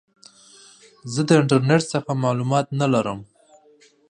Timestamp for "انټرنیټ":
1.41-1.81